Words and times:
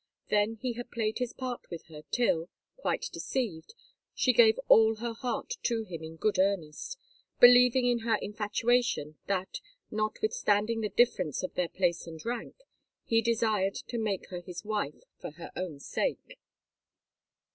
Then 0.29 0.55
he 0.55 0.73
had 0.73 0.89
played 0.89 1.19
his 1.19 1.31
part 1.31 1.69
with 1.69 1.83
her, 1.85 2.01
till, 2.09 2.49
quite 2.75 3.05
deceived, 3.13 3.75
she 4.15 4.33
gave 4.33 4.59
all 4.67 4.95
her 4.95 5.13
heart 5.13 5.57
to 5.65 5.83
him 5.83 6.01
in 6.03 6.15
good 6.15 6.39
earnest, 6.39 6.97
believing 7.39 7.85
in 7.85 7.99
her 7.99 8.15
infatuation 8.19 9.19
that, 9.27 9.59
notwithstanding 9.91 10.81
the 10.81 10.89
difference 10.89 11.43
of 11.43 11.53
their 11.53 11.69
place 11.69 12.07
and 12.07 12.25
rank, 12.25 12.55
he 13.05 13.21
desired 13.21 13.75
to 13.75 13.99
make 13.99 14.29
her 14.31 14.39
his 14.41 14.65
wife 14.65 15.03
for 15.19 15.33
her 15.33 15.51
own 15.55 15.79
sake. 15.79 16.39